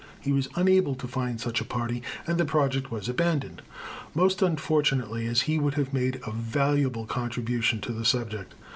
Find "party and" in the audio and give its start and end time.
1.63-2.39